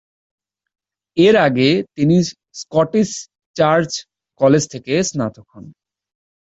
এর 1.17 1.35
আগে 1.47 1.69
তিনি 1.95 2.17
স্কটিশ 2.61 3.09
চার্চ 3.55 3.91
কলেজ 4.41 4.63
থেকে 4.73 4.93
স্নাতক 5.09 5.47
হন। 5.53 5.65